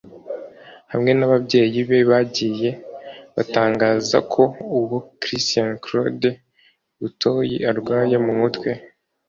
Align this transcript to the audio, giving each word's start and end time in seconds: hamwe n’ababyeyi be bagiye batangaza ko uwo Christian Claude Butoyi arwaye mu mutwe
hamwe 0.91 1.11
n’ababyeyi 1.15 1.79
be 1.89 1.99
bagiye 2.11 2.69
batangaza 3.35 4.17
ko 4.33 4.43
uwo 4.79 4.97
Christian 5.21 5.69
Claude 5.83 6.29
Butoyi 6.99 7.57
arwaye 7.71 8.17
mu 8.25 8.33
mutwe 8.41 8.69